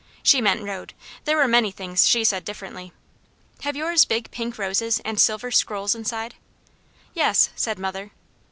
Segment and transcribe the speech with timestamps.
[0.23, 0.95] She meant road;
[1.25, 2.91] there were many things she said differently.
[3.59, 6.33] "Have yours big pink roses and silver scrolls inside?"
[7.13, 8.09] "Yes," said mother.